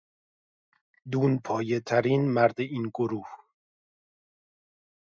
[1.11, 3.27] دونپایه ترین مرد این گروه